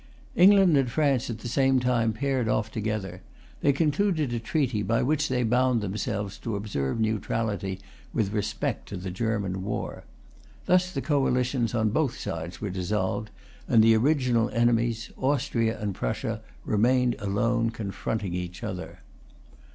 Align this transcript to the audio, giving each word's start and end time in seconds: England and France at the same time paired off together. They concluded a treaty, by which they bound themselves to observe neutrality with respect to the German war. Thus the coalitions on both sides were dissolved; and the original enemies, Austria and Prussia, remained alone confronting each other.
England 0.35 0.75
and 0.77 0.89
France 0.89 1.29
at 1.29 1.37
the 1.41 1.47
same 1.47 1.79
time 1.79 2.11
paired 2.11 2.47
off 2.49 2.71
together. 2.71 3.21
They 3.59 3.71
concluded 3.71 4.33
a 4.33 4.39
treaty, 4.39 4.81
by 4.81 5.03
which 5.03 5.29
they 5.29 5.43
bound 5.43 5.81
themselves 5.81 6.39
to 6.39 6.55
observe 6.55 6.99
neutrality 6.99 7.79
with 8.11 8.33
respect 8.33 8.87
to 8.89 8.97
the 8.97 9.11
German 9.11 9.61
war. 9.61 10.03
Thus 10.65 10.91
the 10.91 11.03
coalitions 11.03 11.75
on 11.75 11.89
both 11.91 12.17
sides 12.17 12.59
were 12.59 12.71
dissolved; 12.71 13.29
and 13.67 13.83
the 13.83 13.95
original 13.95 14.49
enemies, 14.49 15.11
Austria 15.19 15.79
and 15.79 15.93
Prussia, 15.93 16.41
remained 16.65 17.15
alone 17.19 17.69
confronting 17.69 18.33
each 18.33 18.63
other. 18.63 19.01